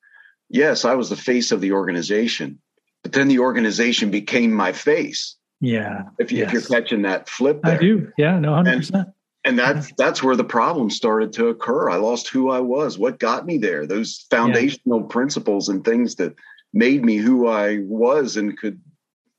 [0.51, 2.61] yes, I was the face of the organization,
[3.03, 5.37] but then the organization became my face.
[5.61, 6.03] Yeah.
[6.19, 6.49] If, you, yes.
[6.49, 7.77] if you're catching that flip there.
[7.77, 8.13] I do.
[8.19, 8.39] Yeah.
[8.39, 8.91] No, 100%.
[8.93, 9.07] And,
[9.45, 11.89] and that's that's where the problem started to occur.
[11.89, 15.07] I lost who I was, what got me there, those foundational yeah.
[15.09, 16.35] principles and things that
[16.73, 18.81] made me who I was and could,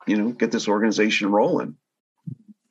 [0.08, 1.76] you know, get this organization rolling.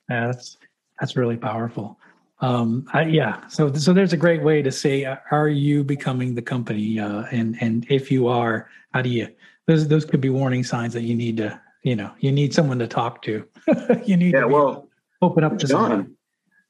[0.09, 0.57] Yeah, that's
[0.99, 1.97] that's really powerful.
[2.41, 6.35] Um, I, yeah, so so there's a great way to say, uh, are you becoming
[6.35, 6.99] the company?
[6.99, 9.29] Uh, and and if you are, how do you?
[9.67, 12.79] Those those could be warning signs that you need to, you know, you need someone
[12.79, 13.45] to talk to.
[14.05, 14.89] you need yeah, to well,
[15.21, 16.17] open up to Jon, someone.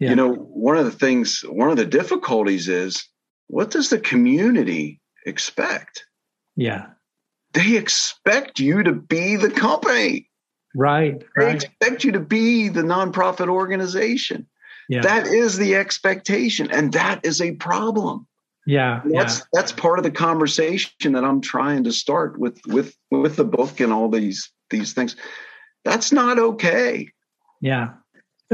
[0.01, 0.09] Yeah.
[0.09, 3.07] You know, one of the things, one of the difficulties is,
[3.47, 6.05] what does the community expect?
[6.55, 6.87] Yeah,
[7.53, 10.27] they expect you to be the company.
[10.73, 11.19] Right.
[11.37, 11.55] They right.
[11.55, 14.47] expect you to be the nonprofit organization.
[14.89, 15.01] Yeah.
[15.01, 18.27] That is the expectation, and that is a problem.
[18.65, 19.45] Yeah, that's yeah.
[19.53, 23.79] that's part of the conversation that I'm trying to start with with with the book
[23.79, 25.15] and all these these things.
[25.85, 27.09] That's not okay.
[27.61, 27.93] Yeah,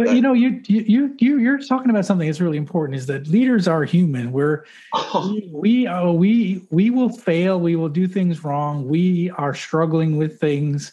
[0.03, 2.97] you know, you you you you're talking about something that's really important.
[2.97, 4.31] Is that leaders are human.
[4.31, 5.39] We're oh.
[5.51, 7.59] we oh, we we will fail.
[7.59, 8.87] We will do things wrong.
[8.87, 10.91] We are struggling with things,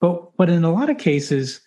[0.00, 1.60] but but in a lot of cases,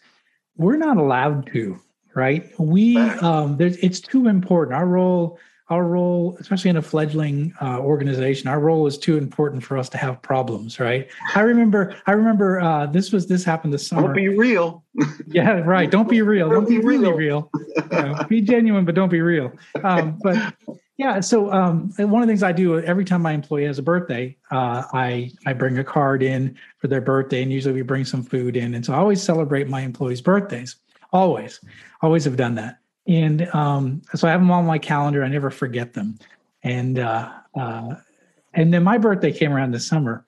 [0.57, 1.79] we're not allowed to.
[2.13, 2.49] Right?
[2.59, 4.75] We um, there's it's too important.
[4.75, 5.39] Our role
[5.69, 9.89] our role, especially in a fledgling uh, organization, our role is too important for us
[9.89, 11.07] to have problems, right?
[11.33, 14.03] I remember, I remember uh, this was this happened this summer.
[14.03, 14.83] Don't be real.
[15.27, 15.89] yeah, right.
[15.89, 16.49] Don't be real.
[16.49, 17.49] Don't, don't be, be really real.
[17.55, 19.51] you know, be genuine, but don't be real.
[19.83, 20.53] Um, but
[20.97, 23.83] yeah, so um, one of the things I do every time my employee has a
[23.83, 28.05] birthday, uh, I I bring a card in for their birthday, and usually we bring
[28.05, 30.75] some food in, and so I always celebrate my employees' birthdays.
[31.11, 31.59] Always,
[32.01, 35.23] always have done that and um, so I have them on my calendar.
[35.23, 36.17] I never forget them.
[36.63, 37.95] And uh, uh,
[38.53, 40.25] and then my birthday came around this summer,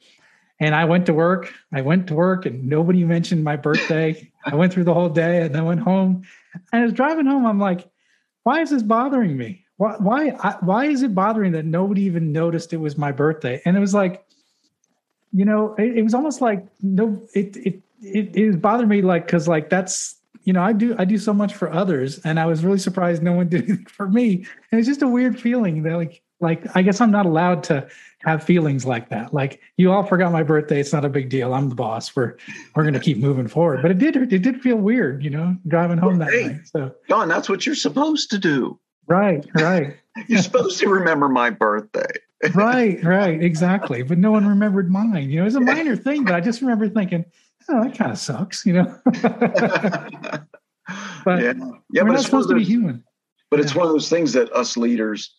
[0.59, 1.53] and I went to work.
[1.73, 4.31] I went to work, and nobody mentioned my birthday.
[4.45, 6.23] I went through the whole day, and then went home.
[6.71, 7.45] And I was driving home.
[7.45, 7.89] I'm like,
[8.43, 9.65] why is this bothering me?
[9.77, 10.29] Why why
[10.61, 13.61] why is it bothering that nobody even noticed it was my birthday?
[13.65, 14.23] And it was like,
[15.31, 19.01] you know, it, it was almost like no, it it it, it was bothering me
[19.01, 20.16] like because like that's
[20.47, 23.21] you know, I do I do so much for others, and I was really surprised
[23.21, 24.45] no one did it for me.
[24.71, 27.85] And it's just a weird feeling that like like I guess I'm not allowed to
[28.19, 29.33] have feelings like that.
[29.33, 30.79] Like you all forgot my birthday.
[30.79, 31.53] It's not a big deal.
[31.53, 32.15] I'm the boss.
[32.15, 32.37] We're
[32.75, 33.81] we're gonna keep moving forward.
[33.81, 36.61] But it did it did feel weird, you know, driving home that hey, night.
[36.63, 38.79] So Jon, that's what you're supposed to do.
[39.05, 39.97] Right, right.
[40.27, 42.11] you're supposed to remember my birthday.
[42.53, 44.03] right, right, exactly.
[44.03, 45.29] But no one remembered mine.
[45.29, 47.25] You know, it's a minor thing, but I just remember thinking,
[47.69, 48.99] oh, that kind of sucks, you know.
[49.05, 50.41] but
[51.41, 51.53] yeah,
[51.91, 53.03] yeah we're but not supposed to be human.
[53.49, 53.65] But yeah.
[53.65, 55.33] it's one of those things that us leaders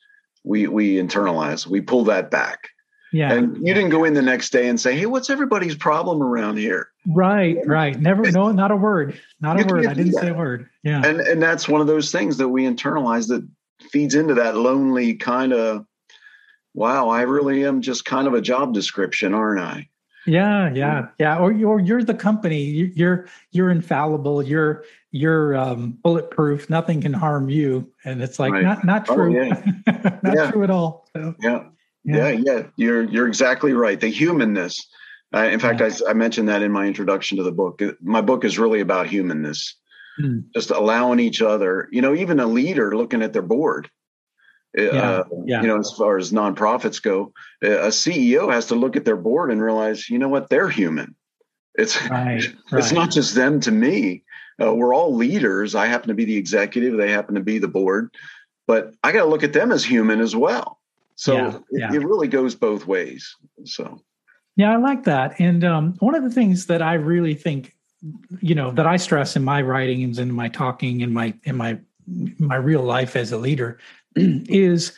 [0.44, 1.66] we we internalize.
[1.66, 2.68] We pull that back.
[3.12, 3.32] Yeah.
[3.32, 6.58] And you didn't go in the next day and say, "Hey, what's everybody's problem around
[6.58, 7.98] here?" Right, right.
[7.98, 9.86] Never, no, not a word, not a word.
[9.86, 10.68] I didn't say a word.
[10.82, 11.02] Yeah.
[11.04, 13.46] And and that's one of those things that we internalize that
[13.90, 15.86] feeds into that lonely kind of,
[16.74, 19.88] wow, I really am just kind of a job description, aren't I?
[20.28, 21.38] Yeah, yeah, yeah.
[21.38, 22.62] Or you're you're the company.
[22.94, 24.42] You're you're infallible.
[24.42, 26.68] You're you're um, bulletproof.
[26.68, 27.90] Nothing can harm you.
[28.04, 28.62] And it's like right.
[28.62, 29.40] not not oh, true.
[29.40, 30.18] Oh, yeah.
[30.22, 30.50] not yeah.
[30.50, 31.08] true at all.
[31.16, 31.64] So, yeah.
[32.04, 32.28] yeah.
[32.28, 32.62] yeah, yeah.
[32.76, 33.98] You're you're exactly right.
[33.98, 34.86] The humanness.
[35.34, 37.82] Uh, in fact, I, I mentioned that in my introduction to the book.
[38.00, 39.74] My book is really about humanness,
[40.20, 40.42] mm.
[40.54, 41.88] just allowing each other.
[41.90, 43.90] You know, even a leader looking at their board
[44.78, 49.04] uh, yeah, you know, as far as nonprofits go, a CEO has to look at
[49.04, 51.14] their board and realize, you know what, they're human.
[51.74, 54.24] It's right, it's not just them to me.
[54.60, 55.74] Uh, we're all leaders.
[55.74, 56.96] I happen to be the executive.
[56.96, 58.12] They happen to be the board,
[58.66, 60.80] but I got to look at them as human as well.
[61.14, 61.88] So yeah, yeah.
[61.88, 63.36] It, it, really goes both ways.
[63.64, 64.00] So,
[64.56, 65.40] yeah, I like that.
[65.40, 67.76] And um, one of the things that I really think,
[68.40, 71.78] you know, that I stress in my writings and my talking and my in my
[72.38, 73.78] my real life as a leader
[74.48, 74.92] is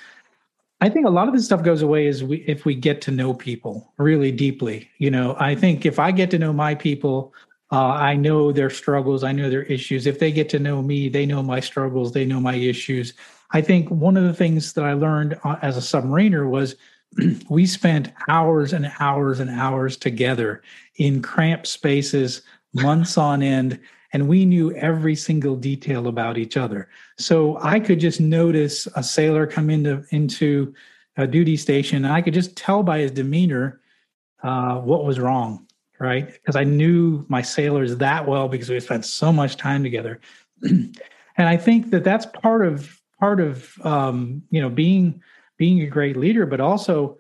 [0.81, 3.11] I think a lot of this stuff goes away is we if we get to
[3.11, 4.89] know people really deeply.
[4.99, 7.35] You know, I think if I get to know my people,
[7.71, 10.07] uh, I know their struggles, I know their issues.
[10.07, 13.13] If they get to know me, they know my struggles, they know my issues.
[13.53, 16.77] I think one of the things that I learned uh, as a submariner was
[17.51, 20.63] we spent hours and hours and hours together
[20.97, 23.79] in cramped spaces, months on end
[24.13, 26.89] and we knew every single detail about each other.
[27.19, 30.75] So I could just notice a sailor come into into
[31.17, 33.81] a duty station, and I could just tell by his demeanor
[34.43, 35.67] uh, what was wrong,
[35.99, 36.33] right?
[36.33, 40.21] Because I knew my sailors that well because we spent so much time together.
[40.63, 40.99] and
[41.37, 45.23] I think that that's part of part of um, you know being
[45.57, 47.19] being a great leader, but also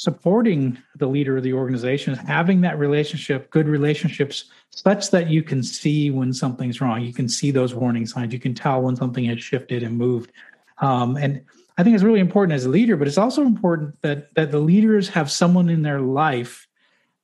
[0.00, 5.62] supporting the leader of the organization, having that relationship, good relationships, such that you can
[5.62, 7.02] see when something's wrong.
[7.02, 8.32] You can see those warning signs.
[8.32, 10.32] You can tell when something has shifted and moved.
[10.78, 11.44] Um, and
[11.76, 14.58] I think it's really important as a leader, but it's also important that that the
[14.58, 16.66] leaders have someone in their life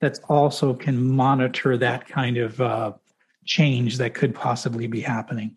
[0.00, 2.92] that also can monitor that kind of uh,
[3.46, 5.56] change that could possibly be happening.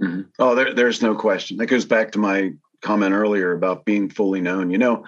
[0.00, 0.20] Mm-hmm.
[0.38, 1.56] Oh, there, there's no question.
[1.56, 4.70] That goes back to my comment earlier about being fully known.
[4.70, 5.04] You know,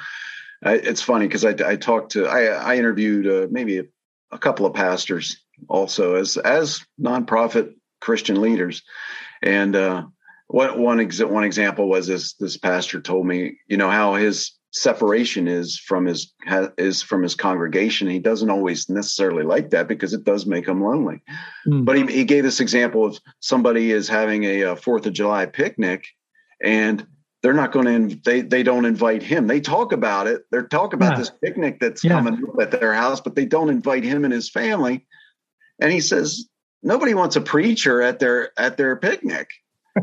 [0.63, 3.85] I, it's funny because I, I, talked to I, I interviewed uh, maybe a,
[4.31, 5.37] a, couple of pastors
[5.69, 8.83] also as as nonprofit Christian leaders,
[9.43, 10.05] and uh,
[10.49, 14.53] what one exa- one example was this this pastor told me you know how his
[14.73, 16.33] separation is from his
[16.79, 18.09] is from his congregation.
[18.09, 21.23] He doesn't always necessarily like that because it does make him lonely.
[21.67, 21.85] Mm.
[21.85, 25.47] But he, he gave this example of somebody is having a, a Fourth of July
[25.47, 26.07] picnic,
[26.63, 27.07] and
[27.43, 30.93] they're not going to they they don't invite him they talk about it they're talk
[30.93, 31.19] about yeah.
[31.19, 32.11] this picnic that's yeah.
[32.11, 35.07] coming up at their house but they don't invite him and his family
[35.81, 36.49] and he says
[36.83, 39.49] nobody wants a preacher at their at their picnic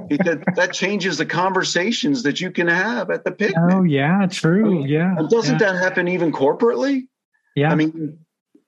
[0.10, 3.58] he said that changes the conversations that you can have at the picnic.
[3.72, 4.86] Oh yeah, true.
[4.86, 5.16] Yeah.
[5.18, 5.72] And doesn't yeah.
[5.72, 7.08] that happen even corporately?
[7.56, 7.72] Yeah.
[7.72, 8.20] I mean,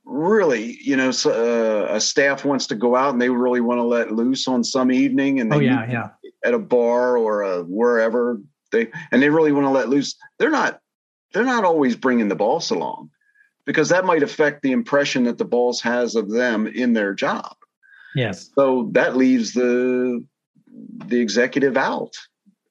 [0.06, 3.80] really, you know, so, uh, a staff wants to go out and they really want
[3.80, 6.10] to let loose on some evening, and they oh yeah, yeah.
[6.44, 8.42] at a bar or a wherever
[8.72, 10.16] they and they really want to let loose.
[10.40, 10.80] They're not
[11.34, 13.10] they're not always bringing the boss along
[13.66, 17.56] because that might affect the impression that the boss has of them in their job.
[18.16, 18.50] Yes.
[18.56, 20.26] So that leaves the
[21.06, 22.14] the executive out,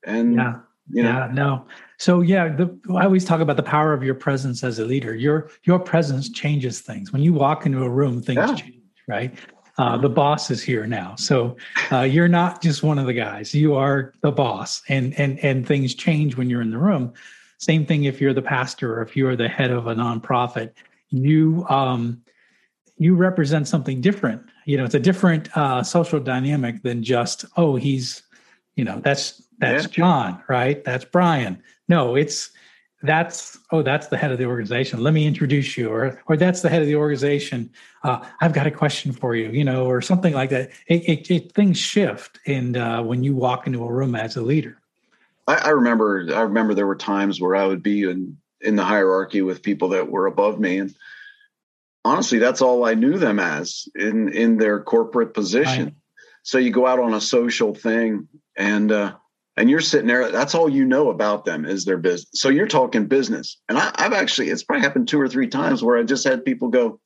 [0.04, 0.54] and Yeah.
[0.90, 1.30] you know, yeah.
[1.32, 1.66] No.
[1.98, 5.14] So yeah, the, I always talk about the power of your presence as a leader.
[5.14, 7.12] Your your presence changes things.
[7.12, 8.54] When you walk into a room, things Yeah.
[8.54, 8.76] change.
[9.08, 9.34] Right.
[9.80, 11.56] Uh, the boss is here now, so
[11.90, 13.54] uh, you're not just one of the guys.
[13.54, 17.14] You are the boss, and and and things change when you're in the room.
[17.56, 20.72] Same thing if you're the pastor or if you're the head of a nonprofit.
[21.08, 22.22] You um,
[22.98, 24.42] you represent something different.
[24.66, 28.22] You know, it's a different uh, social dynamic than just oh he's,
[28.76, 29.90] you know, that's that's Yeah.
[29.90, 30.84] John, right?
[30.84, 31.62] That's Brian.
[31.88, 32.50] No, it's
[33.02, 35.02] that's oh that's the head of the organization.
[35.02, 37.70] Let me introduce you, or or that's the head of the organization.
[38.04, 40.70] Uh, I've got a question for you, you know, or something like that.
[40.86, 44.42] It, it, it things shift, and uh, when you walk into a room as a
[44.42, 44.80] leader,
[45.46, 48.84] I, I remember I remember there were times where I would be in in the
[48.84, 50.94] hierarchy with people that were above me, and
[52.04, 55.96] honestly, that's all I knew them as in in their corporate position.
[56.42, 59.14] So you go out on a social thing, and uh,
[59.60, 60.32] and you're sitting there.
[60.32, 62.30] That's all you know about them is their business.
[62.32, 65.84] So you're talking business, and I, I've actually it's probably happened two or three times
[65.84, 66.98] where I just had people go.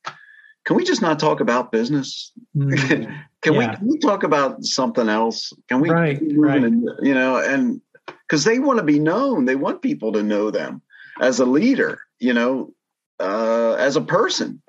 [0.63, 2.31] Can we just not talk about business?
[2.55, 5.51] Mm, Can we can we talk about something else?
[5.67, 6.63] Can we, Right, right.
[6.63, 10.49] in- you know, and because they want to be known, they want people to know
[10.49, 10.81] them
[11.19, 12.73] as a leader, you know,
[13.19, 14.61] uh, as a person,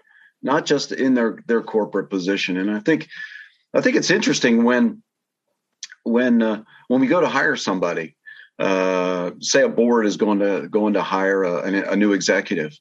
[0.42, 2.56] not just in their their corporate position.
[2.56, 3.08] And I think
[3.72, 5.02] I think it's interesting when
[6.06, 8.16] when uh, when we go to hire somebody,
[8.58, 12.78] uh, say a board is going to going to hire a, a new executive.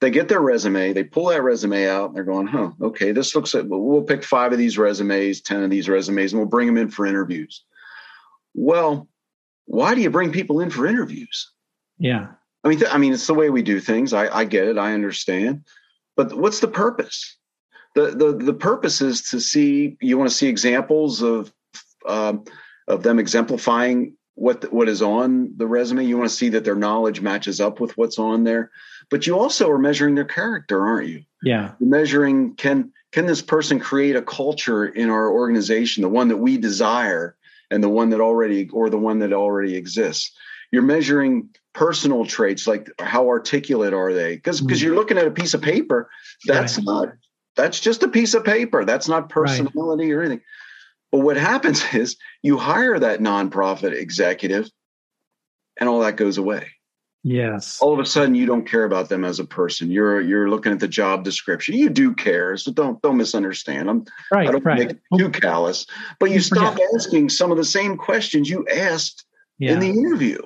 [0.00, 3.34] They get their resume, they pull that resume out, and they're going, "Huh, okay, this
[3.34, 6.66] looks like we'll pick five of these resumes, ten of these resumes, and we'll bring
[6.66, 7.64] them in for interviews."
[8.54, 9.08] Well,
[9.66, 11.50] why do you bring people in for interviews?
[11.98, 12.28] yeah,
[12.64, 14.12] I mean, th- I mean, it's the way we do things.
[14.12, 14.76] I, I get it.
[14.76, 15.64] I understand.
[16.16, 17.36] But what's the purpose?
[17.94, 19.96] The the the purpose is to see.
[20.00, 21.52] You want to see examples of
[22.06, 22.44] um,
[22.88, 26.04] of them exemplifying what what is on the resume.
[26.04, 28.70] You want to see that their knowledge matches up with what's on there.
[29.10, 31.22] But you also are measuring their character, aren't you?
[31.42, 36.28] yeah, You're measuring can can this person create a culture in our organization, the one
[36.28, 37.36] that we desire,
[37.70, 40.32] and the one that already or the one that already exists.
[40.72, 44.34] You're measuring personal traits like how articulate are they?
[44.34, 46.10] Because because you're looking at a piece of paper,
[46.46, 46.84] that's Right.
[46.84, 47.08] not
[47.54, 48.84] that's just a piece of paper.
[48.84, 50.42] That's not personality or anything.
[51.12, 54.68] But what happens is you hire that nonprofit executive,
[55.78, 56.68] and all that goes away
[57.26, 59.90] yes, all of a sudden you don't care about them as a person.
[59.90, 61.74] You're you're looking at the job description.
[61.74, 63.90] You do care, so don't don't misunderstand.
[63.90, 64.78] I'm right, I don't right.
[64.78, 65.86] make it too callous,
[66.20, 66.88] but you stop forget.
[66.94, 69.24] asking some of the same questions you asked
[69.58, 70.38] yeah, in the interview,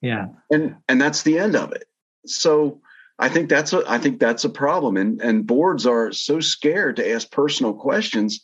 [0.00, 1.84] yeah, and and that's the end of it.
[2.24, 2.80] So
[3.18, 6.96] I think that's a I think that's a problem, and and boards are so scared
[6.96, 8.40] to ask personal questions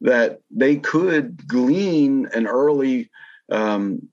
[0.00, 3.10] that they could glean an early
[3.50, 4.08] um,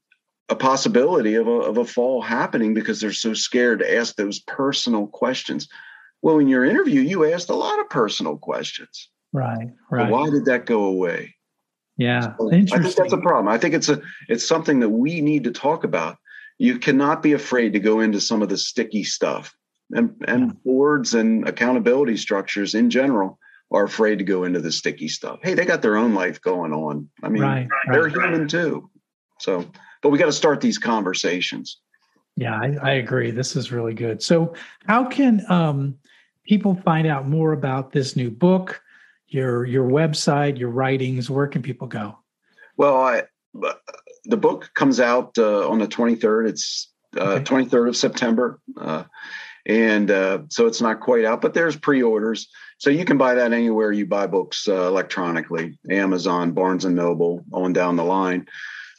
[0.49, 4.39] a possibility of a, of a fall happening because they're so scared to ask those
[4.39, 5.67] personal questions.
[6.21, 9.09] Well, in your interview, you asked a lot of personal questions.
[9.31, 10.11] right, But right.
[10.11, 11.35] Why did that go away?
[11.97, 13.47] Yeah, I think that's a problem.
[13.47, 16.17] I think it's a it's something that we need to talk about.
[16.57, 19.55] You cannot be afraid to go into some of the sticky stuff.
[19.91, 20.53] And and Yeah.
[20.65, 23.37] boards and accountability structures in general
[23.73, 25.39] are afraid to go into the sticky stuff.
[25.41, 27.09] Hey, they got their own life going on.
[27.23, 28.11] I mean, Right, they're right.
[28.13, 28.89] human too.
[29.39, 29.65] So,
[30.01, 31.79] but we got to start these conversations.
[32.35, 33.31] Yeah, I, I agree.
[33.31, 34.21] This is really good.
[34.23, 34.53] So,
[34.87, 35.95] how can um,
[36.45, 38.81] people find out more about this new book,
[39.27, 41.29] your your website, your writings?
[41.29, 42.17] Where can people go?
[42.77, 43.23] Well, I
[43.63, 43.73] uh,
[44.25, 46.49] the book comes out uh, on the 23rd.
[46.49, 47.43] It's uh, Okay.
[47.43, 48.59] 23rd of September.
[48.77, 49.03] Uh,
[49.65, 53.53] and uh, so it's not quite out, but there's pre-orders, so you can buy that
[53.53, 58.47] anywhere you buy books uh, electronically, Amazon, Barnes and Noble, on down the line.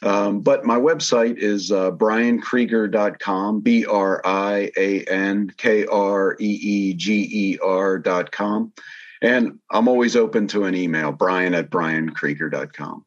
[0.01, 6.45] Um, but my website is uh, briankreeger.com, B R I A N K R E
[6.45, 8.73] E G E R.com.
[9.21, 13.05] And I'm always open to an email, brian at briankreeger.com.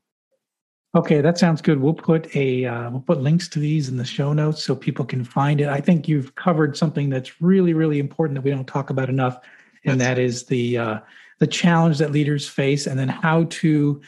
[0.99, 1.81] Okay, that sounds good.
[1.81, 5.05] We'll put a uh, we'll put links to these in the show notes so people
[5.05, 5.69] can find it.
[5.69, 9.39] I think you've covered something that's really really important that we don't talk about enough,
[9.85, 10.99] and That's- that is the uh,
[11.39, 14.01] the challenge that leaders face, and then how to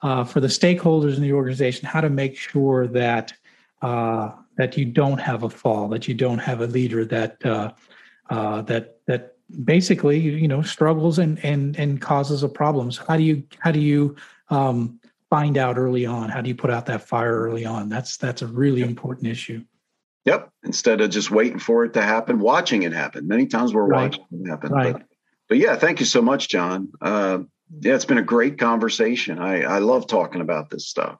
[0.00, 3.34] uh, for the stakeholders in the organization how to make sure that
[3.82, 7.72] uh, that you don't have a fall, that you don't have a leader that uh,
[8.30, 9.34] uh, that that
[9.66, 12.96] basically you know struggles and and and causes a problems.
[12.96, 14.16] How do you how do you
[14.48, 14.98] um,
[15.30, 16.28] find out early on?
[16.28, 17.88] How do you put out that fire early on?
[17.88, 19.64] That's that's a really important issue.
[20.24, 20.50] Yep.
[20.64, 23.26] Instead of just waiting for it to happen, watching it happen.
[23.26, 24.10] Many times we're right.
[24.10, 24.72] watching it happen.
[24.72, 24.92] Right.
[24.92, 25.02] But,
[25.48, 26.88] but yeah, thank you so much, Jon.
[27.00, 27.38] Uh,
[27.80, 29.38] yeah, it's been a great conversation.
[29.38, 31.18] I, I love talking about this stuff.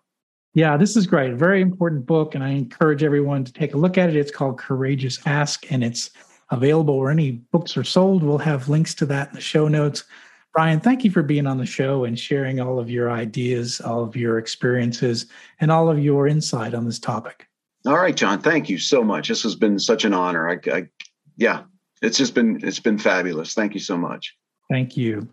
[0.55, 1.35] Yeah, this is great.
[1.35, 4.17] Very important book, and I encourage everyone to take a look at it.
[4.17, 6.11] It's called Courageous Ask, and it's
[6.51, 8.23] available where any books are sold.
[8.23, 10.05] We'll have links to that in the show notes.
[10.53, 14.03] Brian, thank you for being on the show and sharing all of your ideas, all
[14.03, 15.26] of your experiences,
[15.61, 17.46] and all of your insight on this topic.
[17.86, 18.40] All right, Jon.
[18.40, 19.28] Thank you so much.
[19.28, 20.49] This has been such an honor.
[20.49, 20.88] I, I
[21.36, 21.62] yeah,
[22.03, 23.55] it's just been it's been fabulous.
[23.55, 24.36] Thank you so much.
[24.68, 25.28] Thank you.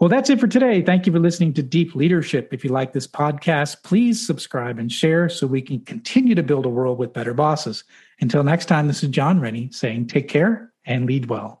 [0.00, 0.80] Well, that's it for today.
[0.82, 2.52] Thank you for listening to Deep Leadership.
[2.52, 6.66] If you like this podcast, please subscribe and share so we can continue to build
[6.66, 7.82] a world with better bosses.
[8.20, 11.60] Until next time, this is Jon Rennie saying take care and lead well.